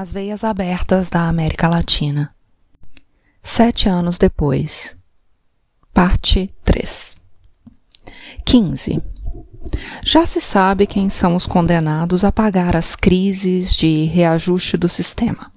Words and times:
As 0.00 0.12
Veias 0.12 0.44
Abertas 0.44 1.10
da 1.10 1.28
América 1.28 1.66
Latina. 1.66 2.32
Sete 3.42 3.88
anos 3.88 4.16
depois. 4.16 4.96
Parte 5.92 6.54
3. 6.62 7.16
15. 8.46 9.02
Já 10.04 10.24
se 10.24 10.40
sabe 10.40 10.86
quem 10.86 11.10
são 11.10 11.34
os 11.34 11.48
condenados 11.48 12.22
a 12.22 12.30
pagar 12.30 12.76
as 12.76 12.94
crises 12.94 13.74
de 13.74 14.04
reajuste 14.04 14.76
do 14.76 14.88
sistema. 14.88 15.50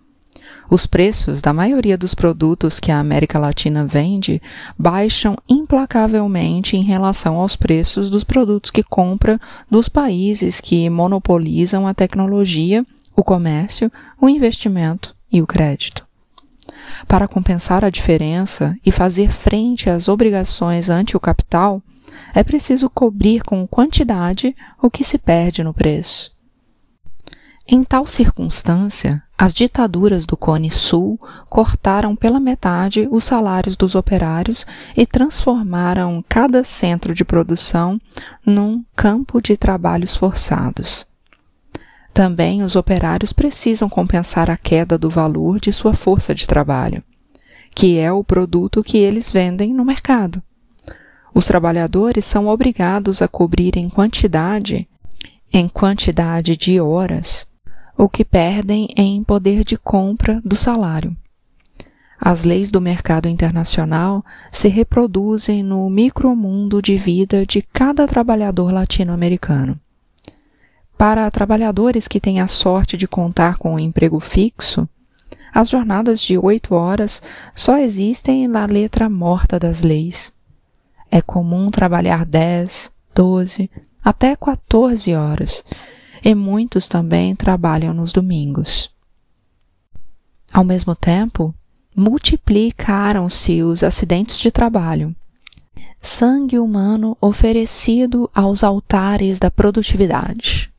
Os 0.71 0.87
preços 0.87 1.39
da 1.39 1.53
maioria 1.53 1.95
dos 1.95 2.15
produtos 2.15 2.79
que 2.79 2.91
a 2.91 2.99
América 2.99 3.37
Latina 3.37 3.85
vende 3.85 4.41
baixam 4.75 5.37
implacavelmente 5.47 6.75
em 6.75 6.81
relação 6.81 7.35
aos 7.35 7.55
preços 7.55 8.09
dos 8.09 8.23
produtos 8.23 8.71
que 8.71 8.81
compra 8.81 9.39
dos 9.69 9.87
países 9.87 10.59
que 10.59 10.89
monopolizam 10.89 11.85
a 11.85 11.93
tecnologia 11.93 12.83
o 13.15 13.23
comércio, 13.23 13.91
o 14.19 14.29
investimento 14.29 15.15
e 15.31 15.41
o 15.41 15.47
crédito. 15.47 16.07
Para 17.07 17.27
compensar 17.27 17.83
a 17.83 17.89
diferença 17.89 18.75
e 18.85 18.91
fazer 18.91 19.31
frente 19.31 19.89
às 19.89 20.07
obrigações 20.07 20.89
ante 20.89 21.17
o 21.17 21.19
capital, 21.19 21.81
é 22.33 22.43
preciso 22.43 22.89
cobrir 22.89 23.43
com 23.43 23.65
quantidade 23.67 24.55
o 24.81 24.89
que 24.89 25.03
se 25.03 25.17
perde 25.17 25.63
no 25.63 25.73
preço. 25.73 26.31
Em 27.67 27.83
tal 27.83 28.05
circunstância, 28.05 29.23
as 29.37 29.53
ditaduras 29.53 30.25
do 30.25 30.35
Cone 30.35 30.69
Sul 30.69 31.19
cortaram 31.49 32.15
pela 32.15 32.39
metade 32.39 33.07
os 33.09 33.23
salários 33.23 33.77
dos 33.77 33.95
operários 33.95 34.65
e 34.95 35.05
transformaram 35.05 36.23
cada 36.27 36.63
centro 36.63 37.13
de 37.13 37.23
produção 37.23 37.99
num 38.45 38.83
campo 38.95 39.41
de 39.41 39.55
trabalhos 39.55 40.15
forçados. 40.15 41.07
Também 42.13 42.61
os 42.61 42.75
operários 42.75 43.31
precisam 43.31 43.87
compensar 43.87 44.49
a 44.49 44.57
queda 44.57 44.97
do 44.97 45.09
valor 45.09 45.59
de 45.59 45.71
sua 45.71 45.93
força 45.93 46.35
de 46.35 46.45
trabalho, 46.45 47.03
que 47.73 47.97
é 47.97 48.11
o 48.11 48.23
produto 48.23 48.83
que 48.83 48.97
eles 48.97 49.31
vendem 49.31 49.73
no 49.73 49.85
mercado. 49.85 50.41
Os 51.33 51.47
trabalhadores 51.47 52.25
são 52.25 52.47
obrigados 52.47 53.21
a 53.21 53.27
cobrir 53.27 53.77
em 53.77 53.89
quantidade, 53.89 54.87
em 55.53 55.67
quantidade 55.67 56.57
de 56.57 56.79
horas, 56.81 57.47
o 57.97 58.09
que 58.09 58.25
perdem 58.25 58.89
em 58.97 59.23
poder 59.23 59.63
de 59.63 59.77
compra 59.77 60.41
do 60.43 60.57
salário. 60.57 61.15
As 62.19 62.43
leis 62.43 62.69
do 62.69 62.81
mercado 62.81 63.27
internacional 63.27 64.23
se 64.51 64.67
reproduzem 64.67 65.63
no 65.63 65.89
micromundo 65.89 66.81
de 66.81 66.97
vida 66.97 67.45
de 67.45 67.61
cada 67.61 68.05
trabalhador 68.05 68.71
latino-americano. 68.71 69.79
Para 71.01 71.31
trabalhadores 71.31 72.07
que 72.07 72.19
têm 72.19 72.39
a 72.41 72.47
sorte 72.47 72.95
de 72.95 73.07
contar 73.07 73.57
com 73.57 73.73
um 73.73 73.79
emprego 73.79 74.19
fixo, 74.19 74.87
as 75.51 75.67
jornadas 75.67 76.21
de 76.21 76.37
oito 76.37 76.75
horas 76.75 77.23
só 77.55 77.79
existem 77.79 78.47
na 78.47 78.67
letra 78.67 79.09
morta 79.09 79.57
das 79.57 79.81
leis. 79.81 80.31
É 81.09 81.19
comum 81.19 81.71
trabalhar 81.71 82.23
dez, 82.23 82.91
doze, 83.15 83.67
até 84.03 84.35
quatorze 84.35 85.15
horas, 85.15 85.65
e 86.23 86.35
muitos 86.35 86.87
também 86.87 87.35
trabalham 87.35 87.95
nos 87.95 88.13
domingos. 88.13 88.91
Ao 90.53 90.63
mesmo 90.63 90.93
tempo, 90.93 91.51
multiplicaram-se 91.95 93.63
os 93.63 93.81
acidentes 93.81 94.37
de 94.37 94.51
trabalho. 94.51 95.15
Sangue 95.99 96.59
humano 96.59 97.17
oferecido 97.19 98.29
aos 98.35 98.63
altares 98.63 99.39
da 99.39 99.49
produtividade 99.49 100.70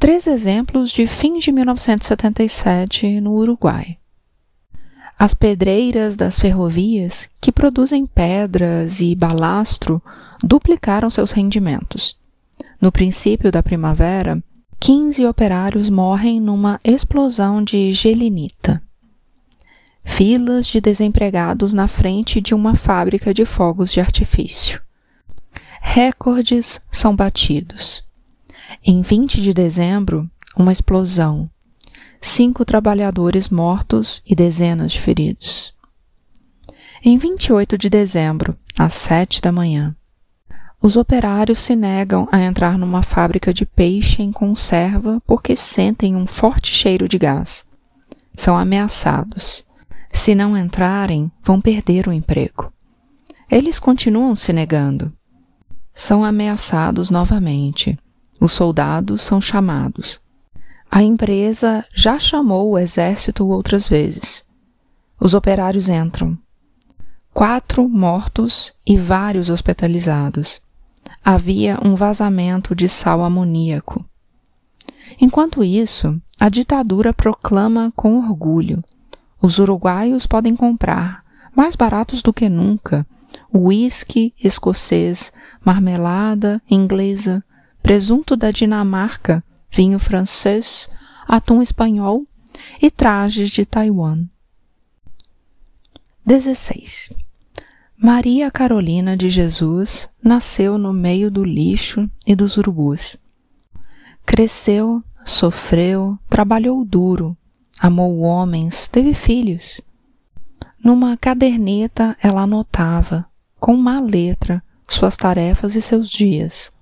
três 0.00 0.26
exemplos 0.26 0.90
de 0.90 1.06
fim 1.06 1.38
de 1.38 1.52
1977 1.52 3.20
no 3.20 3.34
Uruguai. 3.34 3.98
As 5.18 5.34
pedreiras 5.34 6.16
das 6.16 6.40
ferrovias, 6.40 7.28
que 7.38 7.52
produzem 7.52 8.06
pedras 8.06 9.02
e 9.02 9.14
balastro, 9.14 10.02
duplicaram 10.42 11.10
seus 11.10 11.32
rendimentos. 11.32 12.16
No 12.80 12.90
princípio 12.90 13.52
da 13.52 13.62
primavera, 13.62 14.42
15 14.80 15.26
operários 15.26 15.90
morrem 15.90 16.40
numa 16.40 16.80
explosão 16.82 17.62
de 17.62 17.92
gelinita. 17.92 18.82
Filas 20.02 20.66
de 20.66 20.80
desempregados 20.80 21.74
na 21.74 21.86
frente 21.86 22.40
de 22.40 22.54
uma 22.54 22.74
fábrica 22.74 23.34
de 23.34 23.44
fogos 23.44 23.92
de 23.92 24.00
artifício. 24.00 24.80
Recordes 25.82 26.80
são 26.90 27.14
batidos. 27.14 28.08
Em 28.82 29.02
20 29.02 29.42
de 29.42 29.52
dezembro, 29.52 30.28
uma 30.56 30.72
explosão. 30.72 31.50
Cinco 32.18 32.64
trabalhadores 32.64 33.50
mortos 33.50 34.22
e 34.24 34.34
dezenas 34.34 34.92
de 34.92 35.00
feridos. 35.02 35.74
Em 37.04 37.18
28 37.18 37.76
de 37.76 37.90
dezembro, 37.90 38.56
às 38.78 38.94
sete 38.94 39.42
da 39.42 39.52
manhã, 39.52 39.94
os 40.80 40.96
operários 40.96 41.58
se 41.58 41.76
negam 41.76 42.26
a 42.32 42.40
entrar 42.40 42.78
numa 42.78 43.02
fábrica 43.02 43.52
de 43.52 43.66
peixe 43.66 44.22
em 44.22 44.32
conserva 44.32 45.22
porque 45.26 45.54
sentem 45.56 46.16
um 46.16 46.26
forte 46.26 46.74
cheiro 46.74 47.06
de 47.06 47.18
gás. 47.18 47.66
São 48.34 48.56
ameaçados. 48.56 49.62
Se 50.10 50.34
não 50.34 50.56
entrarem, 50.56 51.30
vão 51.44 51.60
perder 51.60 52.08
o 52.08 52.12
emprego. 52.12 52.72
Eles 53.50 53.78
continuam 53.78 54.34
se 54.34 54.54
negando. 54.54 55.12
São 55.92 56.24
ameaçados 56.24 57.10
novamente 57.10 57.98
os 58.40 58.52
soldados 58.52 59.20
são 59.22 59.40
chamados. 59.40 60.20
A 60.90 61.02
empresa 61.02 61.84
já 61.94 62.18
chamou 62.18 62.70
o 62.70 62.78
exército 62.78 63.46
outras 63.46 63.86
vezes. 63.86 64.44
Os 65.20 65.34
operários 65.34 65.88
entram. 65.88 66.36
Quatro 67.32 67.88
mortos 67.88 68.72
e 68.86 68.96
vários 68.96 69.50
hospitalizados. 69.50 70.60
Havia 71.24 71.78
um 71.84 71.94
vazamento 71.94 72.74
de 72.74 72.88
sal 72.88 73.22
amoníaco. 73.22 74.04
Enquanto 75.20 75.62
isso, 75.62 76.20
a 76.38 76.48
ditadura 76.48 77.12
proclama 77.12 77.92
com 77.94 78.18
orgulho: 78.18 78.82
os 79.40 79.58
uruguaios 79.58 80.26
podem 80.26 80.56
comprar, 80.56 81.22
mais 81.54 81.76
baratos 81.76 82.22
do 82.22 82.32
que 82.32 82.48
nunca, 82.48 83.06
uísque 83.54 84.34
escocês, 84.42 85.32
marmelada 85.64 86.60
inglesa, 86.70 87.44
presunto 87.82 88.36
da 88.36 88.50
Dinamarca, 88.50 89.42
vinho 89.70 89.98
francês, 89.98 90.90
atum 91.26 91.62
espanhol 91.62 92.24
e 92.80 92.90
trajes 92.90 93.50
de 93.50 93.64
Taiwan. 93.64 94.26
16. 96.24 97.12
Maria 97.96 98.50
Carolina 98.50 99.16
de 99.16 99.28
Jesus 99.28 100.08
nasceu 100.22 100.78
no 100.78 100.92
meio 100.92 101.30
do 101.30 101.44
lixo 101.44 102.10
e 102.26 102.34
dos 102.34 102.56
urubus. 102.56 103.16
Cresceu, 104.24 105.02
sofreu, 105.24 106.18
trabalhou 106.28 106.84
duro, 106.84 107.36
amou 107.78 108.20
homens, 108.20 108.88
teve 108.88 109.12
filhos. 109.12 109.80
Numa 110.82 111.16
caderneta 111.16 112.16
ela 112.22 112.42
anotava, 112.42 113.26
com 113.58 113.76
má 113.76 114.00
letra, 114.00 114.62
suas 114.88 115.16
tarefas 115.16 115.74
e 115.74 115.82
seus 115.82 116.08
dias. 116.08 116.72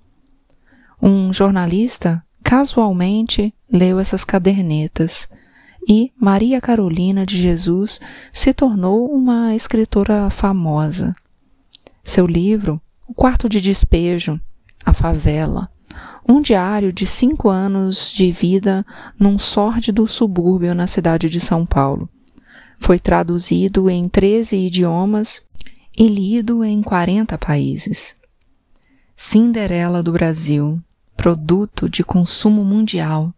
Um 1.01 1.31
jornalista 1.31 2.23
casualmente 2.43 3.53
leu 3.71 3.99
essas 3.99 4.25
cadernetas 4.25 5.29
e 5.87 6.11
Maria 6.19 6.59
Carolina 6.59 7.25
de 7.25 7.37
Jesus 7.37 7.99
se 8.33 8.53
tornou 8.53 9.09
uma 9.09 9.55
escritora 9.55 10.29
famosa. 10.29 11.15
Seu 12.03 12.27
livro, 12.27 12.81
O 13.07 13.13
Quarto 13.13 13.47
de 13.47 13.61
Despejo, 13.61 14.39
A 14.85 14.93
Favela, 14.93 15.71
um 16.27 16.41
diário 16.41 16.91
de 16.91 17.05
cinco 17.05 17.49
anos 17.49 18.11
de 18.11 18.31
vida 18.31 18.85
num 19.17 19.39
sórdido 19.39 20.05
subúrbio 20.05 20.75
na 20.75 20.85
cidade 20.85 21.29
de 21.29 21.39
São 21.39 21.65
Paulo. 21.65 22.09
Foi 22.77 22.99
traduzido 22.99 23.89
em 23.89 24.07
13 24.07 24.55
idiomas 24.55 25.43
e 25.97 26.07
lido 26.07 26.63
em 26.63 26.81
40 26.81 27.37
países. 27.37 28.15
Cinderela 29.15 30.01
do 30.01 30.11
Brasil, 30.11 30.81
produto 31.19 31.89
de 31.89 32.01
consumo 32.01 32.63
mundial. 32.63 33.33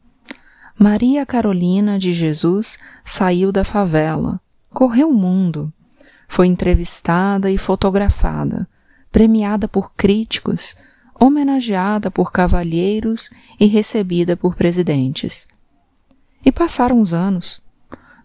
Maria 0.78 1.26
Carolina 1.26 1.98
de 1.98 2.14
Jesus 2.14 2.78
saiu 3.04 3.52
da 3.52 3.64
favela, 3.64 4.40
correu 4.70 5.10
o 5.10 5.14
mundo, 5.16 5.74
foi 6.28 6.46
entrevistada 6.46 7.50
e 7.50 7.58
fotografada, 7.58 8.70
premiada 9.12 9.68
por 9.68 9.96
críticos, 9.96 10.78
homenageada 11.20 12.12
por 12.12 12.32
cavalheiros 12.32 13.32
e 13.60 13.66
recebida 13.66 14.38
por 14.38 14.54
presidentes. 14.56 15.48
E 16.46 16.52
passaram 16.52 17.00
os 17.00 17.14
anos. 17.14 17.64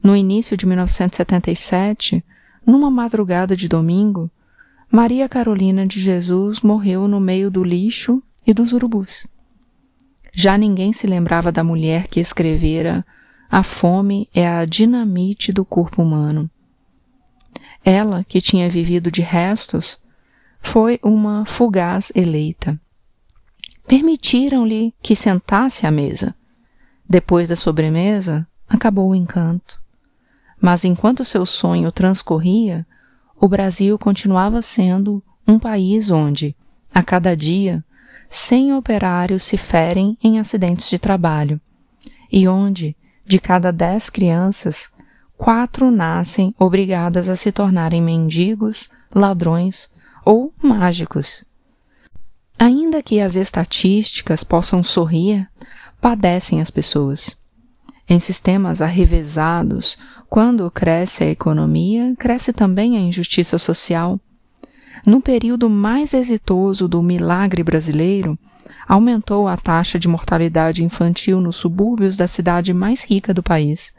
No 0.02 0.14
início 0.14 0.54
de 0.54 0.66
1977, 0.66 2.22
numa 2.66 2.90
madrugada 2.90 3.56
de 3.56 3.68
domingo, 3.68 4.30
Maria 4.92 5.26
Carolina 5.30 5.86
de 5.86 5.98
Jesus 5.98 6.60
morreu 6.60 7.08
no 7.08 7.18
meio 7.18 7.50
do 7.50 7.64
lixo 7.64 8.22
e 8.46 8.52
dos 8.52 8.74
urubus. 8.74 9.26
Já 10.38 10.58
ninguém 10.58 10.92
se 10.92 11.06
lembrava 11.06 11.50
da 11.50 11.64
mulher 11.64 12.08
que 12.08 12.20
escrevera 12.20 13.02
a 13.50 13.62
fome 13.62 14.28
é 14.34 14.46
a 14.46 14.66
dinamite 14.66 15.50
do 15.50 15.64
corpo 15.64 16.02
humano. 16.02 16.50
Ela, 17.82 18.22
que 18.22 18.38
tinha 18.38 18.68
vivido 18.68 19.10
de 19.10 19.22
restos, 19.22 19.98
foi 20.60 21.00
uma 21.02 21.46
fugaz 21.46 22.12
eleita. 22.14 22.78
Permitiram-lhe 23.88 24.92
que 25.00 25.16
sentasse 25.16 25.86
à 25.86 25.90
mesa. 25.90 26.34
Depois 27.08 27.48
da 27.48 27.56
sobremesa, 27.56 28.46
acabou 28.68 29.12
o 29.12 29.14
encanto. 29.14 29.82
Mas 30.60 30.84
enquanto 30.84 31.24
seu 31.24 31.46
sonho 31.46 31.90
transcorria, 31.90 32.86
o 33.40 33.48
Brasil 33.48 33.98
continuava 33.98 34.60
sendo 34.60 35.24
um 35.48 35.58
país 35.58 36.10
onde, 36.10 36.54
a 36.92 37.02
cada 37.02 37.34
dia, 37.34 37.82
cem 38.28 38.74
operários 38.74 39.44
se 39.44 39.56
ferem 39.56 40.16
em 40.22 40.38
acidentes 40.38 40.88
de 40.88 40.98
trabalho, 40.98 41.60
e 42.30 42.46
onde, 42.48 42.96
de 43.24 43.38
cada 43.38 43.72
dez 43.72 44.10
crianças, 44.10 44.90
quatro 45.36 45.90
nascem 45.90 46.54
obrigadas 46.58 47.28
a 47.28 47.36
se 47.36 47.52
tornarem 47.52 48.02
mendigos, 48.02 48.88
ladrões 49.14 49.90
ou 50.24 50.52
mágicos. 50.62 51.44
Ainda 52.58 53.02
que 53.02 53.20
as 53.20 53.36
estatísticas 53.36 54.42
possam 54.42 54.82
sorrir, 54.82 55.48
padecem 56.00 56.60
as 56.60 56.70
pessoas. 56.70 57.36
Em 58.08 58.20
sistemas 58.20 58.80
arrevesados, 58.80 59.98
quando 60.28 60.70
cresce 60.70 61.24
a 61.24 61.28
economia, 61.28 62.14
cresce 62.16 62.52
também 62.52 62.96
a 62.96 63.00
injustiça 63.00 63.58
social. 63.58 64.18
No 65.06 65.20
período 65.20 65.70
mais 65.70 66.12
exitoso 66.12 66.88
do 66.88 67.00
milagre 67.00 67.62
brasileiro, 67.62 68.36
aumentou 68.88 69.46
a 69.46 69.56
taxa 69.56 70.00
de 70.00 70.08
mortalidade 70.08 70.82
infantil 70.82 71.40
nos 71.40 71.58
subúrbios 71.58 72.16
da 72.16 72.26
cidade 72.26 72.74
mais 72.74 73.04
rica 73.04 73.32
do 73.32 73.40
país. 73.40 73.94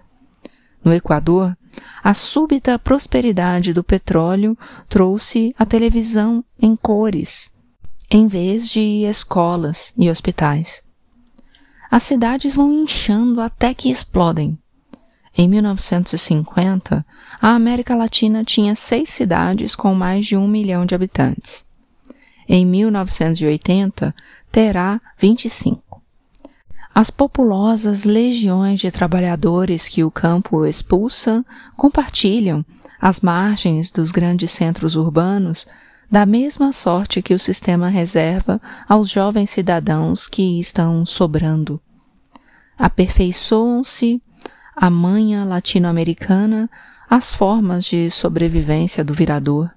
No 0.84 0.94
Equador, 0.94 1.58
a 2.04 2.14
súbita 2.14 2.78
prosperidade 2.78 3.72
do 3.72 3.86
petróleo 3.86 4.58
trouxe 4.90 5.56
a 5.58 5.66
televisão 5.66 6.44
em 6.62 6.76
cores, 6.76 7.54
em 8.12 8.28
vez 8.28 8.70
de 8.70 9.06
escolas 9.06 9.94
e 9.96 10.10
hospitais. 10.10 10.84
As 11.90 12.04
cidades 12.04 12.54
vão 12.54 12.70
inchando 12.74 13.40
até 13.40 13.74
que 13.74 13.90
explodem. 13.90 14.60
Em 15.40 15.48
1950, 15.48 17.06
a 17.40 17.50
América 17.50 17.96
Latina 17.96 18.44
tinha 18.44 18.76
seis 18.76 19.10
cidades 19.10 19.76
com 19.76 19.94
mais 19.94 20.26
de 20.26 20.36
um 20.36 20.48
milhão 20.48 20.84
de 20.84 20.96
habitantes. 20.96 21.68
Em 22.50 22.66
1980, 22.66 24.16
terá 24.52 25.00
25. 25.20 26.02
As 26.96 27.12
populosas 27.12 28.04
legiões 28.04 28.80
de 28.80 28.90
trabalhadores 28.90 29.88
que 29.88 30.04
o 30.04 30.10
campo 30.10 30.66
expulsa 30.66 31.46
compartilham, 31.76 32.66
às 33.00 33.22
margens 33.22 33.92
dos 33.92 34.10
grandes 34.12 34.50
centros 34.50 34.96
urbanos, 34.96 35.68
da 36.10 36.26
mesma 36.26 36.74
sorte 36.74 37.22
que 37.22 37.36
o 37.36 37.40
sistema 37.40 37.90
reserva 37.90 38.60
aos 38.90 39.08
jovens 39.08 39.52
cidadãos 39.52 40.28
que 40.28 40.60
estão 40.60 41.06
sobrando. 41.06 41.80
Aperfeiçoam-se 42.76 44.20
a 44.80 44.92
manha 44.92 45.44
latino-americana 45.44 46.70
as 47.10 47.34
formas 47.34 47.84
de 47.86 48.12
sobrevivência 48.12 49.04
do 49.04 49.12
virador. 49.12 49.72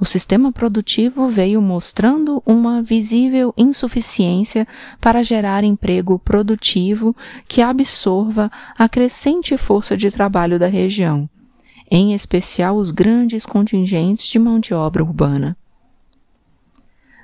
O 0.00 0.04
sistema 0.04 0.52
produtivo 0.52 1.28
veio 1.28 1.60
mostrando 1.60 2.40
uma 2.46 2.80
visível 2.80 3.52
insuficiência 3.56 4.68
para 5.00 5.24
gerar 5.24 5.64
emprego 5.64 6.16
produtivo 6.16 7.16
que 7.48 7.60
absorva 7.60 8.48
a 8.78 8.88
crescente 8.88 9.56
força 9.58 9.96
de 9.96 10.12
trabalho 10.12 10.60
da 10.60 10.68
região, 10.68 11.28
em 11.90 12.14
especial 12.14 12.76
os 12.76 12.92
grandes 12.92 13.44
contingentes 13.44 14.28
de 14.28 14.38
mão 14.38 14.60
de 14.60 14.72
obra 14.72 15.02
urbana. 15.02 15.56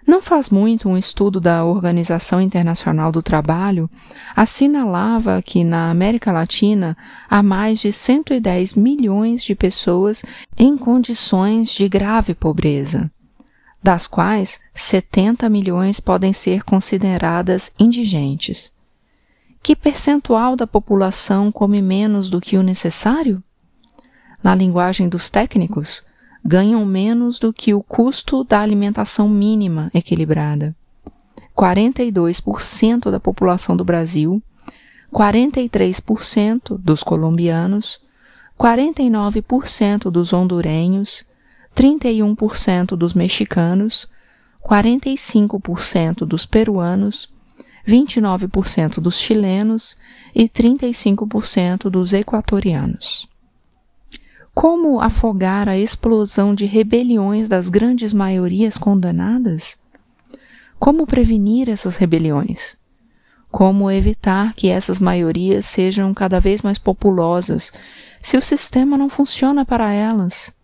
Não 0.06 0.20
faz 0.20 0.50
muito 0.50 0.86
um 0.86 0.98
estudo 0.98 1.40
da 1.40 1.64
Organização 1.64 2.38
Internacional 2.38 3.10
do 3.10 3.22
Trabalho 3.22 3.88
assinalava 4.36 5.40
que 5.40 5.64
na 5.64 5.90
América 5.90 6.30
Latina 6.30 6.96
há 7.28 7.42
mais 7.42 7.80
de 7.80 7.90
110 7.90 8.74
milhões 8.74 9.42
de 9.42 9.54
pessoas 9.54 10.22
em 10.58 10.76
condições 10.76 11.70
de 11.70 11.88
grave 11.88 12.34
pobreza, 12.34 13.10
das 13.82 14.06
quais 14.06 14.60
70 14.74 15.48
milhões 15.48 16.00
podem 16.00 16.34
ser 16.34 16.64
consideradas 16.64 17.72
indigentes. 17.78 18.74
Que 19.62 19.74
percentual 19.74 20.54
da 20.54 20.66
população 20.66 21.50
come 21.50 21.80
menos 21.80 22.28
do 22.28 22.42
que 22.42 22.58
o 22.58 22.62
necessário? 22.62 23.42
Na 24.42 24.54
linguagem 24.54 25.08
dos 25.08 25.30
técnicos, 25.30 26.04
ganham 26.44 26.84
menos 26.84 27.38
do 27.38 27.52
que 27.52 27.72
o 27.72 27.82
custo 27.82 28.44
da 28.44 28.60
alimentação 28.60 29.28
mínima 29.28 29.90
equilibrada. 29.94 30.76
42% 31.56 33.10
da 33.10 33.18
população 33.18 33.76
do 33.76 33.84
Brasil, 33.84 34.42
43% 35.12 36.76
dos 36.76 37.02
colombianos, 37.02 38.02
49% 38.58 40.10
dos 40.10 40.32
hondurenhos, 40.32 41.24
31% 41.74 42.96
dos 42.96 43.14
mexicanos, 43.14 44.08
45% 44.62 46.26
dos 46.26 46.44
peruanos, 46.44 47.28
29% 47.86 49.00
dos 49.00 49.18
chilenos 49.18 49.96
e 50.34 50.48
35% 50.48 51.90
dos 51.90 52.12
equatorianos. 52.12 53.28
Como 54.54 55.00
afogar 55.00 55.68
a 55.68 55.76
explosão 55.76 56.54
de 56.54 56.64
rebeliões 56.64 57.48
das 57.48 57.68
grandes 57.68 58.12
maiorias 58.12 58.78
condenadas? 58.78 59.78
Como 60.78 61.06
prevenir 61.06 61.68
essas 61.68 61.96
rebeliões? 61.96 62.78
Como 63.50 63.90
evitar 63.90 64.54
que 64.54 64.68
essas 64.68 65.00
maiorias 65.00 65.66
sejam 65.66 66.14
cada 66.14 66.38
vez 66.38 66.62
mais 66.62 66.78
populosas 66.78 67.72
se 68.20 68.36
o 68.36 68.40
sistema 68.40 68.96
não 68.96 69.08
funciona 69.08 69.64
para 69.64 69.92
elas? 69.92 70.54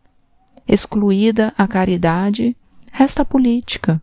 Excluída 0.69 1.53
a 1.59 1.67
caridade, 1.67 2.57
resta 2.93 3.23
a 3.23 3.25
política. 3.25 4.01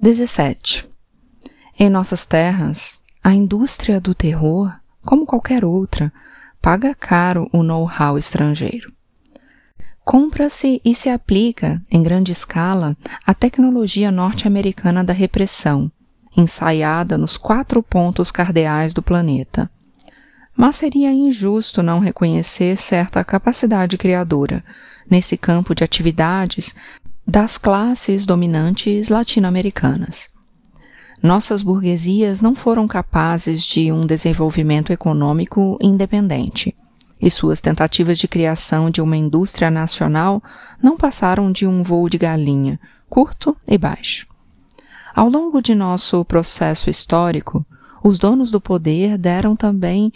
17. 0.00 0.88
Em 1.78 1.88
nossas 1.88 2.26
terras, 2.26 3.02
a 3.22 3.32
indústria 3.32 4.00
do 4.00 4.14
terror, 4.14 4.72
como 5.04 5.26
qualquer 5.26 5.64
outra, 5.64 6.12
paga 6.60 6.94
caro 6.94 7.48
o 7.52 7.62
know-how 7.62 8.18
estrangeiro. 8.18 8.92
Compra-se 10.04 10.80
e 10.84 10.94
se 10.94 11.10
aplica, 11.10 11.82
em 11.90 12.02
grande 12.02 12.32
escala, 12.32 12.96
a 13.26 13.34
tecnologia 13.34 14.10
norte-americana 14.10 15.04
da 15.04 15.12
repressão, 15.12 15.92
ensaiada 16.36 17.18
nos 17.18 17.36
quatro 17.36 17.82
pontos 17.82 18.30
cardeais 18.30 18.94
do 18.94 19.02
planeta. 19.02 19.70
Mas 20.56 20.76
seria 20.76 21.12
injusto 21.12 21.82
não 21.82 21.98
reconhecer 21.98 22.78
certa 22.78 23.22
capacidade 23.22 23.98
criadora 23.98 24.64
nesse 25.10 25.36
campo 25.36 25.74
de 25.74 25.84
atividades 25.84 26.74
das 27.26 27.58
classes 27.58 28.24
dominantes 28.24 29.10
latino-americanas 29.10 30.30
nossas 31.22 31.62
burguesias 31.62 32.40
não 32.40 32.54
foram 32.54 32.86
capazes 32.86 33.64
de 33.64 33.90
um 33.90 34.06
desenvolvimento 34.06 34.92
econômico 34.92 35.76
independente, 35.80 36.76
e 37.20 37.30
suas 37.30 37.60
tentativas 37.60 38.18
de 38.18 38.28
criação 38.28 38.90
de 38.90 39.00
uma 39.00 39.16
indústria 39.16 39.70
nacional 39.70 40.42
não 40.82 40.96
passaram 40.96 41.50
de 41.50 41.66
um 41.66 41.82
voo 41.82 42.08
de 42.08 42.18
galinha, 42.18 42.78
curto 43.08 43.56
e 43.66 43.76
baixo. 43.76 44.26
Ao 45.14 45.28
longo 45.28 45.60
de 45.60 45.74
nosso 45.74 46.24
processo 46.24 46.88
histórico, 46.88 47.66
os 48.04 48.18
donos 48.18 48.50
do 48.52 48.60
poder 48.60 49.18
deram 49.18 49.56
também 49.56 50.12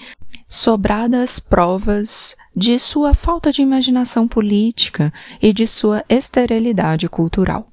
sobradas 0.47 1.41
provas 1.41 2.37
de 2.55 2.79
sua 2.79 3.15
falta 3.15 3.51
de 3.51 3.63
imaginação 3.63 4.29
política 4.29 5.13
e 5.41 5.53
de 5.53 5.67
sua 5.67 6.05
esterilidade 6.09 7.09
cultural. 7.09 7.73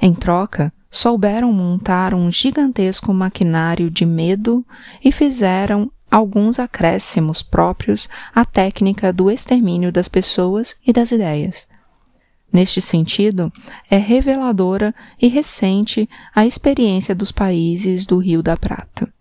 Em 0.00 0.14
troca, 0.14 0.72
souberam 0.94 1.52
montar 1.52 2.14
um 2.14 2.30
gigantesco 2.30 3.12
maquinário 3.12 3.90
de 3.90 4.06
medo 4.06 4.64
e 5.02 5.10
fizeram 5.10 5.90
alguns 6.08 6.60
acréscimos 6.60 7.42
próprios 7.42 8.08
à 8.32 8.44
técnica 8.44 9.12
do 9.12 9.28
extermínio 9.28 9.90
das 9.90 10.06
pessoas 10.06 10.76
e 10.86 10.92
das 10.92 11.10
ideias. 11.10 11.66
Neste 12.52 12.80
sentido, 12.80 13.52
é 13.90 13.96
reveladora 13.96 14.94
e 15.20 15.26
recente 15.26 16.08
a 16.32 16.46
experiência 16.46 17.12
dos 17.12 17.32
países 17.32 18.06
do 18.06 18.18
Rio 18.18 18.40
da 18.40 18.56
Prata. 18.56 19.12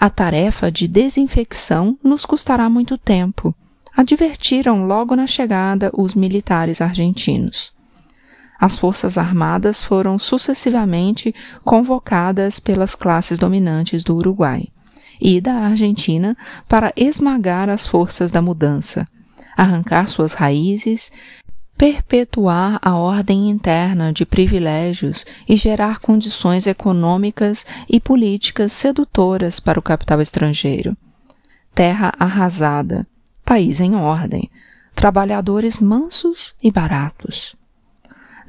A 0.00 0.10
tarefa 0.10 0.70
de 0.70 0.88
desinfecção 0.88 1.96
nos 2.02 2.26
custará 2.26 2.68
muito 2.68 2.98
tempo, 2.98 3.54
advertiram 3.96 4.84
logo 4.84 5.14
na 5.14 5.28
chegada 5.28 5.92
os 5.94 6.16
militares 6.16 6.80
argentinos 6.80 7.75
as 8.58 8.78
Forças 8.78 9.18
Armadas 9.18 9.82
foram 9.82 10.18
sucessivamente 10.18 11.34
convocadas 11.64 12.58
pelas 12.58 12.94
classes 12.94 13.38
dominantes 13.38 14.02
do 14.02 14.16
Uruguai, 14.16 14.68
e 15.20 15.40
da 15.40 15.54
Argentina 15.54 16.36
para 16.68 16.92
esmagar 16.96 17.68
as 17.68 17.86
forças 17.86 18.30
da 18.30 18.42
mudança, 18.42 19.06
arrancar 19.56 20.08
suas 20.08 20.34
raízes, 20.34 21.10
perpetuar 21.76 22.78
a 22.80 22.94
ordem 22.94 23.50
interna 23.50 24.12
de 24.12 24.24
privilégios 24.24 25.26
e 25.48 25.56
gerar 25.56 25.98
condições 25.98 26.66
econômicas 26.66 27.66
e 27.88 28.00
políticas 28.00 28.72
sedutoras 28.72 29.60
para 29.60 29.78
o 29.78 29.82
capital 29.82 30.20
estrangeiro. 30.20 30.96
Terra 31.74 32.12
arrasada, 32.18 33.06
país 33.44 33.80
em 33.80 33.94
ordem, 33.94 34.50
trabalhadores 34.94 35.78
mansos 35.78 36.54
e 36.62 36.70
baratos. 36.70 37.54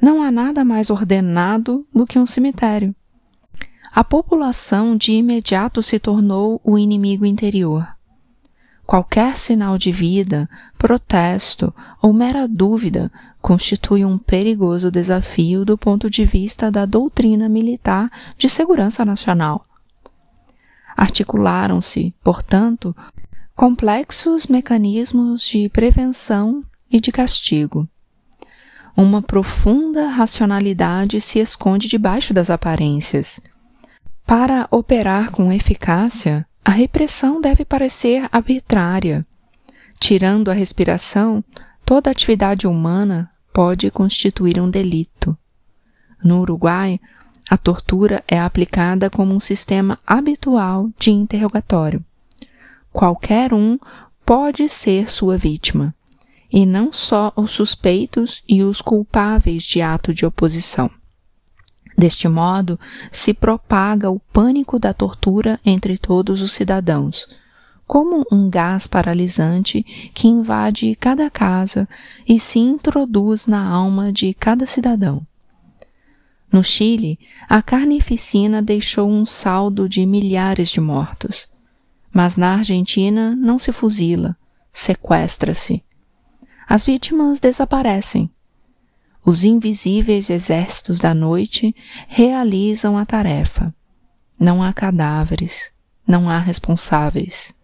Não 0.00 0.22
há 0.22 0.30
nada 0.30 0.64
mais 0.64 0.90
ordenado 0.90 1.86
do 1.94 2.06
que 2.06 2.18
um 2.18 2.26
cemitério. 2.26 2.94
A 3.92 4.04
população 4.04 4.96
de 4.96 5.12
imediato 5.12 5.82
se 5.82 5.98
tornou 5.98 6.60
o 6.62 6.78
inimigo 6.78 7.26
interior. 7.26 7.86
Qualquer 8.86 9.36
sinal 9.36 9.76
de 9.76 9.90
vida, 9.90 10.48
protesto 10.78 11.74
ou 12.00 12.12
mera 12.12 12.46
dúvida 12.46 13.10
constitui 13.40 14.04
um 14.04 14.16
perigoso 14.16 14.90
desafio 14.90 15.64
do 15.64 15.76
ponto 15.76 16.08
de 16.08 16.24
vista 16.24 16.70
da 16.70 16.86
doutrina 16.86 17.48
militar 17.48 18.10
de 18.36 18.48
segurança 18.48 19.04
nacional. 19.04 19.66
Articularam-se, 20.96 22.14
portanto, 22.22 22.94
complexos 23.54 24.46
mecanismos 24.46 25.42
de 25.42 25.68
prevenção 25.68 26.62
e 26.90 27.00
de 27.00 27.12
castigo. 27.12 27.88
Uma 29.00 29.22
profunda 29.22 30.08
racionalidade 30.08 31.20
se 31.20 31.38
esconde 31.38 31.86
debaixo 31.86 32.34
das 32.34 32.50
aparências. 32.50 33.40
Para 34.26 34.66
operar 34.72 35.30
com 35.30 35.52
eficácia, 35.52 36.44
a 36.64 36.72
repressão 36.72 37.40
deve 37.40 37.64
parecer 37.64 38.28
arbitrária. 38.32 39.24
Tirando 40.00 40.50
a 40.50 40.52
respiração, 40.52 41.44
toda 41.84 42.10
atividade 42.10 42.66
humana 42.66 43.30
pode 43.52 43.88
constituir 43.88 44.60
um 44.60 44.68
delito. 44.68 45.38
No 46.20 46.40
Uruguai, 46.40 46.98
a 47.48 47.56
tortura 47.56 48.20
é 48.26 48.40
aplicada 48.40 49.08
como 49.08 49.32
um 49.32 49.38
sistema 49.38 49.96
habitual 50.04 50.90
de 50.98 51.12
interrogatório. 51.12 52.04
Qualquer 52.92 53.54
um 53.54 53.78
pode 54.26 54.68
ser 54.68 55.08
sua 55.08 55.38
vítima, 55.38 55.94
e 56.50 56.64
não 56.64 56.92
só 56.92 57.32
os 57.36 57.50
suspeitos 57.50 58.42
e 58.48 58.62
os 58.62 58.80
culpáveis 58.80 59.62
de 59.62 59.80
ato 59.80 60.14
de 60.14 60.24
oposição. 60.24 60.90
Deste 61.96 62.28
modo, 62.28 62.78
se 63.10 63.34
propaga 63.34 64.10
o 64.10 64.20
pânico 64.20 64.78
da 64.78 64.94
tortura 64.94 65.58
entre 65.64 65.98
todos 65.98 66.40
os 66.40 66.52
cidadãos, 66.52 67.28
como 67.86 68.24
um 68.30 68.48
gás 68.48 68.86
paralisante 68.86 69.82
que 70.14 70.28
invade 70.28 70.94
cada 70.96 71.28
casa 71.28 71.88
e 72.26 72.38
se 72.38 72.58
introduz 72.58 73.46
na 73.46 73.66
alma 73.66 74.12
de 74.12 74.32
cada 74.34 74.66
cidadão. 74.66 75.26
No 76.52 76.62
Chile, 76.62 77.18
a 77.48 77.60
carnificina 77.60 78.62
deixou 78.62 79.10
um 79.10 79.26
saldo 79.26 79.88
de 79.88 80.06
milhares 80.06 80.70
de 80.70 80.80
mortos. 80.80 81.50
Mas 82.12 82.36
na 82.36 82.54
Argentina 82.54 83.36
não 83.36 83.58
se 83.58 83.70
fuzila, 83.70 84.36
sequestra-se. 84.72 85.82
As 86.68 86.84
vítimas 86.84 87.40
desaparecem, 87.40 88.30
os 89.24 89.42
invisíveis 89.42 90.28
exércitos 90.28 91.00
da 91.00 91.14
noite 91.14 91.74
realizam 92.08 92.98
a 92.98 93.06
tarefa. 93.06 93.74
Não 94.38 94.62
há 94.62 94.70
cadáveres, 94.72 95.72
não 96.06 96.28
há 96.28 96.38
responsáveis. 96.38 97.54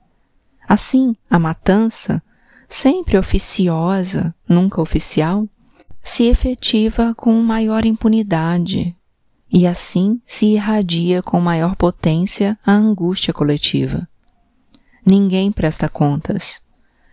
Assim, 0.66 1.14
a 1.28 1.38
matança, 1.38 2.22
sempre 2.66 3.18
oficiosa, 3.18 4.34
nunca 4.48 4.80
oficial, 4.80 5.46
se 6.00 6.24
efetiva 6.24 7.14
com 7.14 7.32
maior 7.42 7.84
impunidade 7.84 8.96
e 9.52 9.66
assim 9.66 10.18
se 10.26 10.46
irradia 10.46 11.22
com 11.22 11.38
maior 11.40 11.76
potência 11.76 12.58
a 12.64 12.72
angústia 12.72 13.34
coletiva. 13.34 14.08
Ninguém 15.04 15.52
presta 15.52 15.90
contas, 15.90 16.62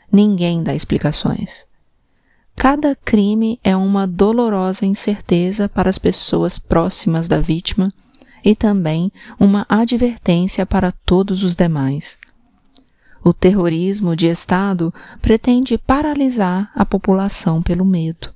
ninguém 0.09 0.63
dá 0.63 0.73
explicações. 0.73 1.70
Cada 2.55 2.95
crime 2.95 3.59
é 3.63 3.75
uma 3.75 4.05
dolorosa 4.05 4.85
incerteza 4.85 5.67
para 5.67 5.89
as 5.89 5.97
pessoas 5.97 6.59
próximas 6.59 7.27
da 7.27 7.41
vítima 7.41 7.91
e 8.43 8.55
também 8.55 9.11
uma 9.39 9.65
advertência 9.67 10.65
para 10.65 10.91
todos 10.91 11.43
os 11.43 11.55
demais. 11.55 12.19
O 13.23 13.33
terrorismo 13.33 14.15
de 14.15 14.27
Estado 14.27 14.93
pretende 15.21 15.77
paralisar 15.77 16.71
a 16.75 16.85
população 16.85 17.61
pelo 17.61 17.85
medo. 17.85 18.33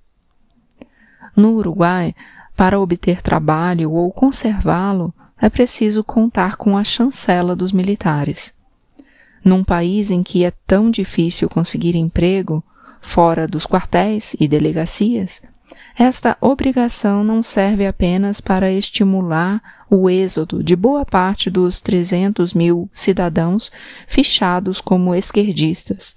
No 1.35 1.53
Uruguai, 1.55 2.15
para 2.55 2.79
obter 2.79 3.21
trabalho 3.21 3.91
ou 3.91 4.11
conservá-lo, 4.11 5.13
é 5.41 5.49
preciso 5.49 6.03
contar 6.03 6.55
com 6.55 6.77
a 6.77 6.83
chancela 6.83 7.55
dos 7.55 7.71
militares. 7.71 8.55
Num 9.43 9.63
país 9.63 10.11
em 10.11 10.23
que 10.23 10.43
é 10.43 10.51
tão 10.65 10.89
difícil 10.89 11.49
conseguir 11.49 11.95
emprego, 11.95 12.63
fora 13.05 13.47
dos 13.47 13.65
quartéis 13.67 14.35
e 14.39 14.47
delegacias, 14.47 15.41
esta 15.95 16.35
obrigação 16.41 17.23
não 17.23 17.41
serve 17.41 17.85
apenas 17.85 18.41
para 18.41 18.71
estimular 18.71 19.85
o 19.89 20.09
êxodo 20.09 20.61
de 20.63 20.75
boa 20.75 21.05
parte 21.05 21.49
dos 21.49 21.79
300 21.79 22.53
mil 22.53 22.89
cidadãos 22.91 23.71
fichados 24.07 24.81
como 24.81 25.15
esquerdistas. 25.15 26.15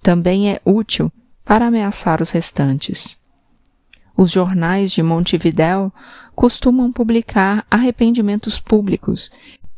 Também 0.00 0.50
é 0.50 0.60
útil 0.64 1.12
para 1.44 1.66
ameaçar 1.66 2.22
os 2.22 2.30
restantes. 2.30 3.20
Os 4.16 4.30
jornais 4.30 4.92
de 4.92 5.02
Montevidéu 5.02 5.92
costumam 6.34 6.92
publicar 6.92 7.66
arrependimentos 7.70 8.58
públicos 8.58 9.30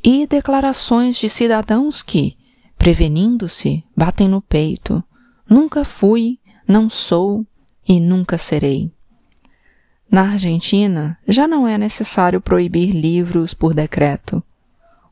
e 0.04 0.26
declarações 0.26 1.16
de 1.16 1.28
cidadãos 1.28 2.02
que, 2.02 2.36
prevenindo-se, 2.78 3.82
batem 3.96 4.28
no 4.28 4.40
peito, 4.40 5.02
Nunca 5.48 5.84
fui, 5.84 6.38
não 6.66 6.90
sou 6.90 7.46
e 7.86 8.00
nunca 8.00 8.36
serei. 8.36 8.90
Na 10.10 10.22
Argentina, 10.22 11.18
já 11.26 11.46
não 11.46 11.66
é 11.66 11.76
necessário 11.78 12.40
proibir 12.40 12.90
livros 12.90 13.54
por 13.54 13.74
decreto. 13.74 14.42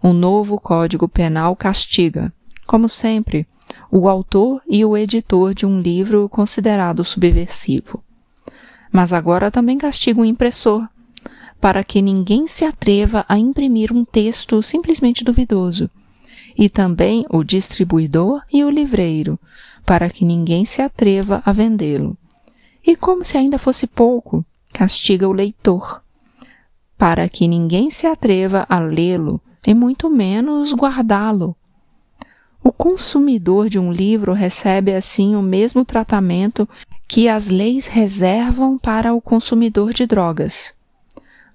O 0.02 0.12
novo 0.12 0.58
Código 0.58 1.08
Penal 1.08 1.54
castiga, 1.56 2.32
como 2.66 2.88
sempre, 2.88 3.46
o 3.90 4.08
autor 4.08 4.60
e 4.68 4.84
o 4.84 4.96
editor 4.96 5.54
de 5.54 5.64
um 5.66 5.80
livro 5.80 6.28
considerado 6.28 7.04
subversivo. 7.04 8.02
Mas 8.92 9.12
agora 9.12 9.50
também 9.50 9.78
castiga 9.78 10.20
o 10.20 10.24
impressor, 10.24 10.88
para 11.60 11.82
que 11.82 12.02
ninguém 12.02 12.46
se 12.46 12.64
atreva 12.64 13.24
a 13.28 13.38
imprimir 13.38 13.92
um 13.92 14.04
texto 14.04 14.62
simplesmente 14.62 15.24
duvidoso, 15.24 15.88
e 16.56 16.68
também 16.68 17.24
o 17.30 17.42
distribuidor 17.42 18.42
e 18.52 18.62
o 18.64 18.70
livreiro, 18.70 19.38
para 19.84 20.08
que 20.08 20.24
ninguém 20.24 20.64
se 20.64 20.82
atreva 20.82 21.42
a 21.44 21.52
vendê-lo. 21.52 22.16
E 22.86 22.96
como 22.96 23.24
se 23.24 23.36
ainda 23.36 23.58
fosse 23.58 23.86
pouco, 23.86 24.44
castiga 24.72 25.28
o 25.28 25.32
leitor, 25.32 26.02
para 26.98 27.28
que 27.28 27.48
ninguém 27.48 27.90
se 27.90 28.06
atreva 28.06 28.66
a 28.68 28.78
lê-lo 28.78 29.40
e 29.66 29.74
muito 29.74 30.10
menos 30.10 30.72
guardá-lo. 30.72 31.56
O 32.62 32.72
consumidor 32.72 33.68
de 33.68 33.78
um 33.78 33.92
livro 33.92 34.32
recebe 34.32 34.94
assim 34.94 35.36
o 35.36 35.42
mesmo 35.42 35.84
tratamento 35.84 36.68
que 37.06 37.28
as 37.28 37.48
leis 37.48 37.86
reservam 37.86 38.78
para 38.78 39.12
o 39.12 39.20
consumidor 39.20 39.92
de 39.92 40.06
drogas. 40.06 40.74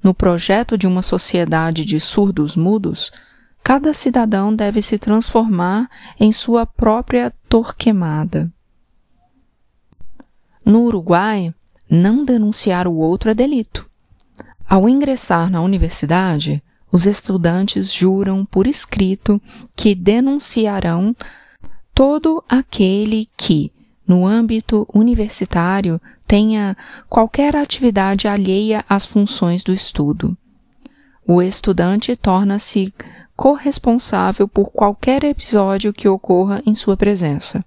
No 0.02 0.14
projeto 0.14 0.78
de 0.78 0.88
uma 0.88 1.02
sociedade 1.02 1.84
de 1.84 2.00
surdos 2.00 2.56
mudos, 2.56 3.12
cada 3.64 3.94
cidadão 3.94 4.56
deve 4.56 4.82
se 4.82 4.98
transformar 4.98 5.90
em 6.20 6.32
sua 6.32 6.66
própria 6.66 7.32
Torquemada. 7.48 8.52
No 10.66 10.84
Uruguai, 10.84 11.54
não 11.90 12.24
denunciar 12.24 12.88
o 12.88 12.96
outro 12.96 13.32
é 13.32 13.34
delito. 13.34 13.90
Ao 14.68 14.88
ingressar 14.88 15.50
na 15.50 15.62
universidade, 15.62 16.64
os 16.92 17.06
estudantes 17.06 17.92
juram 17.92 18.46
por 18.46 18.68
escrito 18.68 19.42
que 19.76 19.96
denunciarão 19.96 21.16
todo 21.94 22.44
aquele 22.48 23.28
que, 23.36 23.72
no 24.08 24.26
âmbito 24.26 24.88
universitário, 24.94 26.00
tenha 26.28 26.78
qualquer 27.10 27.56
atividade 27.56 28.28
alheia 28.28 28.86
às 28.88 29.06
funções 29.06 29.64
do 29.64 29.74
estudo. 29.74 30.38
O 31.28 31.42
estudante 31.42 32.16
torna-se 32.16 32.94
corresponsável 33.40 34.50
por 34.50 34.70
qualquer 34.70 35.24
episódio 35.24 35.94
que 35.94 36.10
ocorra 36.10 36.62
em 36.66 36.76
sua 36.76 36.98
presença. 36.98 37.64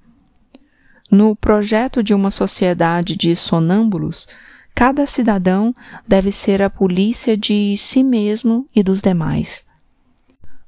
No 1.11 1.35
projeto 1.35 2.03
de 2.03 2.13
uma 2.13 2.31
sociedade 2.31 3.17
de 3.17 3.35
sonâmbulos, 3.35 4.29
cada 4.75 5.07
cidadão 5.07 5.75
deve 6.07 6.31
ser 6.31 6.61
a 6.61 6.69
polícia 6.69 7.39
de 7.39 7.75
si 7.79 8.05
mesmo 8.05 8.69
e 8.77 8.83
dos 8.83 9.01
demais. 9.01 9.65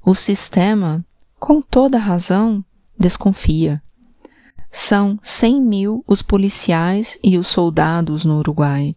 O 0.03 0.15
sistema, 0.15 1.05
com 1.39 1.61
toda 1.61 1.99
razão, 1.99 2.65
desconfia. 2.97 3.79
São 4.71 5.19
cem 5.21 5.61
mil 5.61 6.03
os 6.07 6.23
policiais 6.23 7.19
e 7.23 7.37
os 7.37 7.45
soldados 7.45 8.25
no 8.25 8.39
Uruguai, 8.39 8.95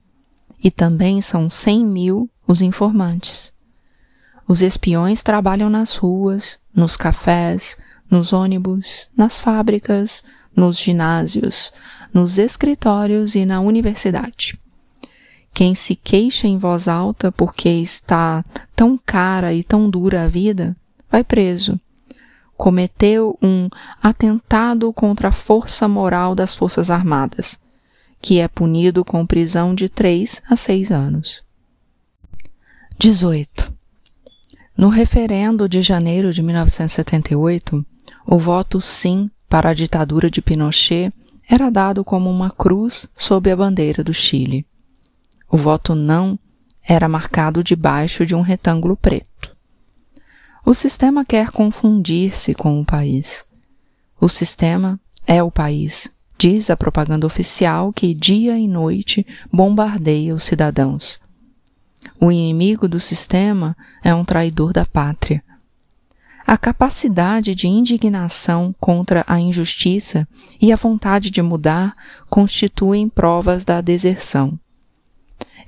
e 0.64 0.70
também 0.70 1.20
são 1.20 1.50
cem 1.50 1.86
mil 1.86 2.30
os 2.46 2.62
informantes. 2.62 3.57
Os 4.48 4.62
espiões 4.62 5.22
trabalham 5.22 5.68
nas 5.68 5.94
ruas, 5.94 6.58
nos 6.74 6.96
cafés, 6.96 7.76
nos 8.10 8.32
ônibus, 8.32 9.10
nas 9.14 9.38
fábricas, 9.38 10.24
nos 10.56 10.78
ginásios, 10.78 11.70
nos 12.14 12.38
escritórios 12.38 13.34
e 13.34 13.44
na 13.44 13.60
universidade. 13.60 14.58
Quem 15.52 15.74
se 15.74 15.94
queixa 15.94 16.48
em 16.48 16.56
voz 16.56 16.88
alta 16.88 17.30
porque 17.30 17.68
está 17.68 18.42
tão 18.74 18.98
cara 19.04 19.52
e 19.52 19.62
tão 19.62 19.90
dura 19.90 20.24
a 20.24 20.28
vida, 20.28 20.74
vai 21.10 21.22
preso. 21.22 21.78
Cometeu 22.56 23.38
um 23.42 23.68
atentado 24.02 24.90
contra 24.94 25.28
a 25.28 25.32
força 25.32 25.86
moral 25.86 26.34
das 26.34 26.54
Forças 26.54 26.90
Armadas, 26.90 27.60
que 28.20 28.40
é 28.40 28.48
punido 28.48 29.04
com 29.04 29.26
prisão 29.26 29.74
de 29.74 29.90
três 29.90 30.42
a 30.48 30.56
seis 30.56 30.90
anos. 30.90 31.44
18. 32.98 33.77
No 34.78 34.90
referendo 34.90 35.68
de 35.68 35.82
janeiro 35.82 36.32
de 36.32 36.40
1978, 36.40 37.84
o 38.24 38.38
voto 38.38 38.80
sim 38.80 39.28
para 39.48 39.70
a 39.70 39.74
ditadura 39.74 40.30
de 40.30 40.40
Pinochet 40.40 41.12
era 41.50 41.68
dado 41.68 42.04
como 42.04 42.30
uma 42.30 42.48
cruz 42.48 43.10
sob 43.16 43.50
a 43.50 43.56
bandeira 43.56 44.04
do 44.04 44.14
Chile. 44.14 44.64
O 45.50 45.56
voto 45.56 45.96
não 45.96 46.38
era 46.80 47.08
marcado 47.08 47.64
debaixo 47.64 48.24
de 48.24 48.36
um 48.36 48.40
retângulo 48.40 48.96
preto. 48.96 49.56
O 50.64 50.72
sistema 50.72 51.24
quer 51.24 51.50
confundir-se 51.50 52.54
com 52.54 52.80
o 52.80 52.84
país. 52.84 53.44
O 54.20 54.28
sistema 54.28 55.00
é 55.26 55.42
o 55.42 55.50
país, 55.50 56.08
diz 56.38 56.70
a 56.70 56.76
propaganda 56.76 57.26
oficial 57.26 57.92
que 57.92 58.14
dia 58.14 58.56
e 58.56 58.68
noite 58.68 59.26
bombardeia 59.52 60.36
os 60.36 60.44
cidadãos. 60.44 61.20
O 62.20 62.30
inimigo 62.32 62.88
do 62.88 63.00
sistema 63.00 63.76
é 64.02 64.14
um 64.14 64.24
traidor 64.24 64.72
da 64.72 64.84
pátria. 64.84 65.42
A 66.46 66.56
capacidade 66.56 67.54
de 67.54 67.68
indignação 67.68 68.74
contra 68.80 69.24
a 69.28 69.38
injustiça 69.38 70.26
e 70.60 70.72
a 70.72 70.76
vontade 70.76 71.30
de 71.30 71.42
mudar 71.42 71.94
constituem 72.30 73.08
provas 73.08 73.64
da 73.64 73.80
deserção. 73.80 74.58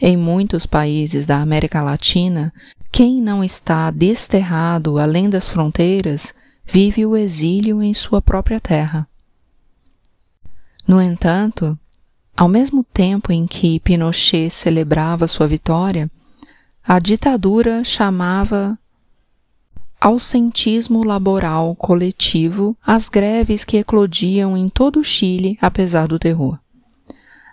Em 0.01 0.17
muitos 0.17 0.65
países 0.65 1.27
da 1.27 1.43
América 1.43 1.83
Latina, 1.83 2.53
quem 2.91 3.21
não 3.21 3.45
está 3.45 3.91
desterrado 3.91 4.99
além 4.99 5.29
das 5.29 5.49
fronteiras 5.49 6.35
vive 6.65 7.05
o 7.05 7.17
exílio 7.17 7.83
em 7.83 7.93
sua 7.93 8.23
própria 8.23 8.59
terra. 8.59 9.07
No 10.89 11.01
entanto, 11.01 11.79
ao 12.35 12.49
mesmo 12.49 12.83
tempo 12.83 13.31
em 13.31 13.47
que 13.47 13.79
Pinochet 13.81 14.49
celebrava 14.49 15.29
sua 15.29 15.47
vitória, 15.47 16.11
a 16.93 16.99
ditadura 16.99 17.85
chamava 17.85 18.77
ausentismo 20.01 21.05
laboral 21.05 21.77
coletivo 21.77 22.77
às 22.85 23.09
greves 23.09 23.65
que 23.65 23.77
eclodiam 23.77 24.57
em 24.57 24.69
todo 24.69 24.99
o 24.99 25.05
Chile 25.05 25.57
apesar 25.63 26.09
do 26.09 26.19
terror. 26.19 26.59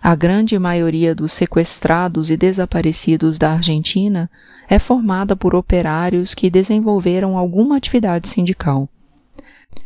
A 0.02 0.16
grande 0.16 0.58
maioria 0.58 1.14
dos 1.14 1.32
sequestrados 1.34 2.32
e 2.32 2.36
desaparecidos 2.36 3.38
da 3.38 3.52
Argentina 3.52 4.28
é 4.68 4.76
formada 4.76 5.36
por 5.36 5.54
operários 5.54 6.34
que 6.34 6.50
desenvolveram 6.50 7.38
alguma 7.38 7.76
atividade 7.76 8.28
sindical. 8.28 8.88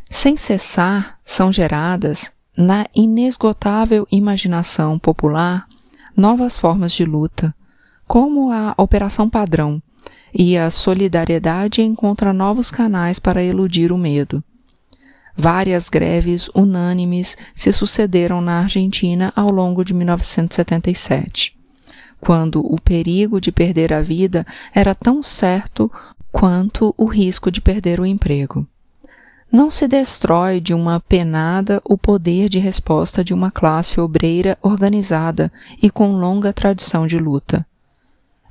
Sem 0.08 0.34
cessar, 0.34 1.18
são 1.26 1.52
geradas, 1.52 2.32
na 2.56 2.86
inesgotável 2.94 4.08
imaginação 4.10 4.98
popular, 4.98 5.68
novas 6.16 6.56
formas 6.56 6.92
de 6.92 7.04
luta, 7.04 7.54
como 8.12 8.52
a 8.52 8.74
Operação 8.76 9.26
Padrão, 9.26 9.82
e 10.34 10.54
a 10.54 10.70
solidariedade 10.70 11.80
encontra 11.80 12.30
novos 12.30 12.70
canais 12.70 13.18
para 13.18 13.42
eludir 13.42 13.90
o 13.90 13.96
medo. 13.96 14.44
Várias 15.34 15.88
greves 15.88 16.50
unânimes 16.54 17.38
se 17.54 17.72
sucederam 17.72 18.42
na 18.42 18.58
Argentina 18.58 19.32
ao 19.34 19.50
longo 19.50 19.82
de 19.82 19.94
1977, 19.94 21.56
quando 22.20 22.60
o 22.60 22.78
perigo 22.78 23.40
de 23.40 23.50
perder 23.50 23.94
a 23.94 24.02
vida 24.02 24.46
era 24.74 24.94
tão 24.94 25.22
certo 25.22 25.90
quanto 26.30 26.94
o 26.98 27.06
risco 27.06 27.50
de 27.50 27.62
perder 27.62 27.98
o 27.98 28.04
emprego. 28.04 28.68
Não 29.50 29.70
se 29.70 29.88
destrói 29.88 30.60
de 30.60 30.74
uma 30.74 31.00
penada 31.00 31.80
o 31.82 31.96
poder 31.96 32.50
de 32.50 32.58
resposta 32.58 33.24
de 33.24 33.32
uma 33.32 33.50
classe 33.50 33.98
obreira 33.98 34.58
organizada 34.60 35.50
e 35.82 35.88
com 35.88 36.14
longa 36.14 36.52
tradição 36.52 37.06
de 37.06 37.18
luta. 37.18 37.66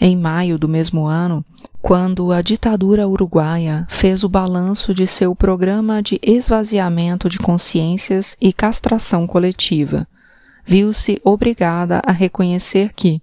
Em 0.03 0.17
maio 0.17 0.57
do 0.57 0.67
mesmo 0.67 1.05
ano, 1.05 1.45
quando 1.79 2.31
a 2.31 2.41
ditadura 2.41 3.07
uruguaia 3.07 3.85
fez 3.87 4.23
o 4.23 4.29
balanço 4.29 4.95
de 4.95 5.05
seu 5.05 5.35
programa 5.35 6.01
de 6.01 6.19
esvaziamento 6.23 7.29
de 7.29 7.37
consciências 7.37 8.35
e 8.41 8.51
castração 8.51 9.27
coletiva, 9.27 10.07
viu-se 10.65 11.21
obrigada 11.23 12.01
a 12.03 12.11
reconhecer 12.11 12.93
que 12.95 13.21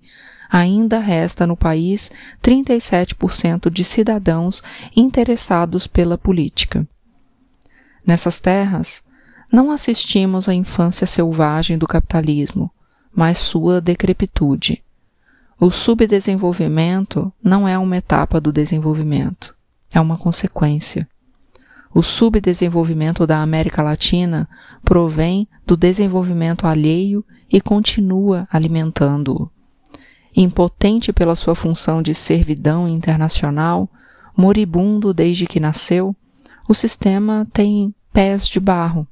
ainda 0.48 1.00
resta 1.00 1.48
no 1.48 1.56
país 1.56 2.12
37% 2.40 3.68
de 3.70 3.82
cidadãos 3.82 4.62
interessados 4.94 5.88
pela 5.88 6.16
política. 6.16 6.86
Nessas 8.06 8.38
terras, 8.38 9.02
não 9.52 9.72
assistimos 9.72 10.48
à 10.48 10.54
infância 10.54 11.08
selvagem 11.08 11.76
do 11.76 11.88
capitalismo, 11.88 12.70
mas 13.12 13.38
sua 13.38 13.80
decrepitude 13.80 14.84
o 15.60 15.72
subdesenvolvimento 15.72 17.32
não 17.42 17.66
é 17.66 17.76
uma 17.76 17.96
etapa 17.96 18.40
do 18.40 18.52
desenvolvimento, 18.52 19.56
é 19.90 20.00
uma 20.00 20.16
consequência. 20.16 21.08
O 21.92 22.00
subdesenvolvimento 22.00 23.26
da 23.26 23.42
América 23.42 23.82
Latina 23.82 24.48
provém 24.84 25.48
do 25.66 25.76
desenvolvimento 25.76 26.64
alheio 26.64 27.24
e 27.50 27.60
continua 27.60 28.46
alimentando-o. 28.52 29.50
Impotente 30.36 31.12
pela 31.12 31.34
sua 31.34 31.56
função 31.56 32.02
de 32.02 32.14
servidão 32.14 32.86
internacional, 32.86 33.90
moribundo 34.36 35.12
desde 35.12 35.44
que 35.44 35.58
nasceu, 35.58 36.14
o 36.68 36.74
sistema 36.74 37.48
tem 37.52 37.92
pés 38.12 38.46
de 38.46 38.60
barro. 38.60 39.08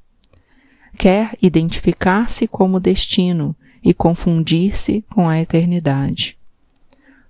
Quer 0.97 1.37
identificar-se 1.41 2.47
como 2.47 2.79
destino 2.79 3.53
e 3.83 3.93
confundir-se 3.93 5.03
com 5.13 5.27
a 5.27 5.41
eternidade. 5.41 6.36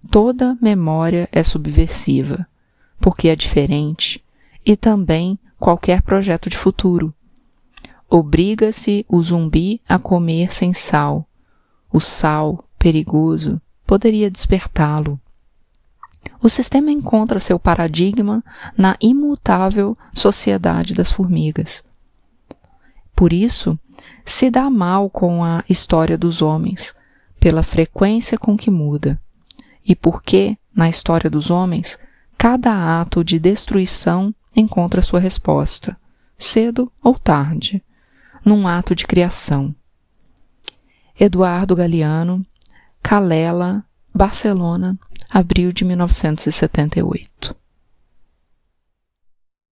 Toda 0.10 0.58
memória 0.62 1.28
é 1.32 1.44
subversiva, 1.44 2.48
porque 3.00 3.30
é 3.30 3.36
diferente, 3.36 4.24
e 4.66 4.76
também 4.76 5.38
qualquer 5.60 6.02
projeto 6.02 6.50
de 6.50 6.58
futuro. 6.58 7.14
Obriga-se 8.10 9.06
o 9.10 9.22
zumbi 9.22 9.82
a 9.88 10.00
comer 10.00 10.54
sem 10.54 10.74
sal. 10.74 11.28
O 11.92 12.00
sal, 12.00 12.64
perigoso, 12.80 13.60
poderia 13.86 14.32
despertá-lo. 14.32 15.20
O 16.42 16.48
sistema 16.48 16.92
encontra 16.92 17.40
seu 17.40 17.60
paradigma 17.60 18.44
na 18.78 18.96
imutável 19.02 19.98
sociedade 20.14 20.94
das 20.94 21.12
formigas. 21.12 21.84
Por 23.16 23.34
isso, 23.34 23.78
se 24.24 24.50
dá 24.50 24.70
mal 24.70 25.10
com 25.10 25.44
a 25.44 25.64
história 25.68 26.18
dos 26.18 26.42
homens, 26.42 26.96
pela 27.40 27.64
frequência 27.64 28.38
com 28.38 28.56
que 28.56 28.70
muda 28.70 29.20
e 29.88 29.96
porque, 29.96 30.58
na 30.76 30.90
história 30.90 31.30
dos 31.30 31.50
homens, 31.50 31.98
cada 32.38 33.00
ato 33.02 33.24
de 33.24 33.40
destruição 33.40 34.36
encontra 34.56 35.02
sua 35.02 35.20
resposta, 35.20 35.98
cedo 36.38 36.92
ou 37.02 37.18
tarde, 37.18 37.84
num 38.44 38.68
ato 38.68 38.94
de 38.94 39.08
criação. 39.08 39.74
Eduardo 41.20 41.76
Galeano, 41.76 42.46
Calela, 43.02 43.84
Barcelona, 44.14 45.00
abril 45.30 45.72
de 45.72 45.86
1978. 45.86 47.56